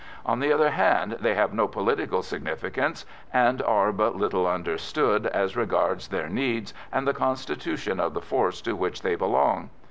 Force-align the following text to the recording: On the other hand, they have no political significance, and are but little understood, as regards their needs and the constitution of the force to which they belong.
On 0.25 0.39
the 0.39 0.51
other 0.51 0.71
hand, 0.71 1.17
they 1.19 1.35
have 1.35 1.53
no 1.53 1.67
political 1.67 2.23
significance, 2.23 3.05
and 3.31 3.61
are 3.61 3.91
but 3.91 4.15
little 4.15 4.47
understood, 4.47 5.27
as 5.27 5.55
regards 5.55 6.07
their 6.07 6.27
needs 6.27 6.73
and 6.91 7.07
the 7.07 7.13
constitution 7.13 7.99
of 7.99 8.15
the 8.15 8.19
force 8.21 8.61
to 8.61 8.75
which 8.75 9.03
they 9.03 9.13
belong. 9.13 9.69